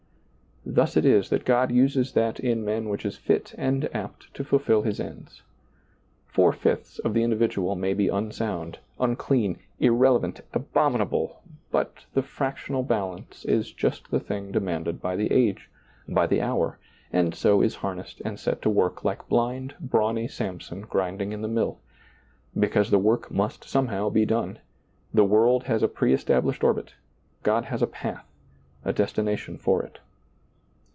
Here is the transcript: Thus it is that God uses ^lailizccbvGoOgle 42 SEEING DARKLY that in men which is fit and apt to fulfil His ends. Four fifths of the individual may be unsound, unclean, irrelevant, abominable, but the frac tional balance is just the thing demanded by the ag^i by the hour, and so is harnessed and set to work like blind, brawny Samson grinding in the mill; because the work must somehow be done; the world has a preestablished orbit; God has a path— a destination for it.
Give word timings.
Thus 0.63 0.95
it 0.95 1.05
is 1.07 1.29
that 1.31 1.43
God 1.43 1.71
uses 1.71 2.11
^lailizccbvGoOgle 2.11 2.13
42 2.13 2.13
SEEING 2.13 2.21
DARKLY 2.21 2.47
that 2.47 2.49
in 2.51 2.65
men 2.65 2.89
which 2.89 3.03
is 3.05 3.17
fit 3.17 3.55
and 3.57 3.95
apt 3.95 4.31
to 4.35 4.43
fulfil 4.43 4.83
His 4.83 4.99
ends. 4.99 5.41
Four 6.27 6.53
fifths 6.53 6.99
of 6.99 7.15
the 7.15 7.23
individual 7.23 7.75
may 7.75 7.95
be 7.95 8.09
unsound, 8.09 8.77
unclean, 8.99 9.57
irrelevant, 9.79 10.41
abominable, 10.53 11.41
but 11.71 12.05
the 12.13 12.21
frac 12.21 12.57
tional 12.57 12.87
balance 12.87 13.43
is 13.43 13.71
just 13.71 14.11
the 14.11 14.19
thing 14.19 14.51
demanded 14.51 15.01
by 15.01 15.15
the 15.15 15.29
ag^i 15.29 15.57
by 16.07 16.27
the 16.27 16.41
hour, 16.43 16.77
and 17.11 17.33
so 17.33 17.63
is 17.63 17.77
harnessed 17.77 18.21
and 18.23 18.39
set 18.39 18.61
to 18.61 18.69
work 18.69 19.03
like 19.03 19.27
blind, 19.27 19.73
brawny 19.79 20.27
Samson 20.27 20.81
grinding 20.81 21.31
in 21.33 21.41
the 21.41 21.47
mill; 21.47 21.79
because 22.57 22.91
the 22.91 22.99
work 22.99 23.31
must 23.31 23.63
somehow 23.63 24.09
be 24.11 24.27
done; 24.27 24.59
the 25.11 25.25
world 25.25 25.63
has 25.63 25.81
a 25.81 25.87
preestablished 25.87 26.63
orbit; 26.63 26.93
God 27.41 27.65
has 27.65 27.81
a 27.81 27.87
path— 27.87 28.27
a 28.85 28.93
destination 28.93 29.57
for 29.57 29.81
it. 29.81 29.97